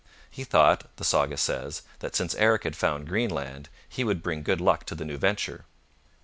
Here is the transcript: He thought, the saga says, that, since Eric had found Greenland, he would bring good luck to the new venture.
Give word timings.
He 0.31 0.43
thought, 0.43 0.87
the 0.95 1.03
saga 1.03 1.37
says, 1.37 1.83
that, 1.99 2.15
since 2.15 2.33
Eric 2.33 2.63
had 2.63 2.75
found 2.75 3.07
Greenland, 3.07 3.69
he 3.87 4.03
would 4.03 4.23
bring 4.23 4.41
good 4.41 4.59
luck 4.59 4.83
to 4.85 4.95
the 4.95 5.05
new 5.05 5.17
venture. 5.17 5.65